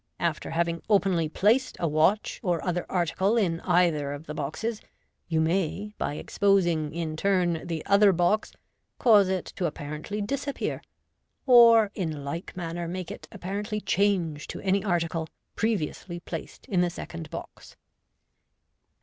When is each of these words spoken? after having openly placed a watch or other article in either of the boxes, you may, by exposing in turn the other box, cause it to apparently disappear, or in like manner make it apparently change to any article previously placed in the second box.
after 0.19 0.49
having 0.49 0.81
openly 0.89 1.29
placed 1.29 1.77
a 1.79 1.87
watch 1.87 2.39
or 2.41 2.65
other 2.65 2.87
article 2.89 3.37
in 3.37 3.59
either 3.61 4.13
of 4.13 4.25
the 4.25 4.33
boxes, 4.33 4.81
you 5.27 5.39
may, 5.39 5.93
by 5.99 6.15
exposing 6.15 6.91
in 6.91 7.15
turn 7.15 7.67
the 7.67 7.85
other 7.85 8.11
box, 8.11 8.51
cause 8.97 9.29
it 9.29 9.45
to 9.45 9.67
apparently 9.67 10.19
disappear, 10.19 10.81
or 11.45 11.91
in 11.93 12.23
like 12.25 12.57
manner 12.57 12.87
make 12.87 13.11
it 13.11 13.27
apparently 13.31 13.79
change 13.79 14.47
to 14.47 14.59
any 14.61 14.83
article 14.83 15.27
previously 15.55 16.19
placed 16.19 16.65
in 16.65 16.81
the 16.81 16.89
second 16.89 17.29
box. 17.29 17.77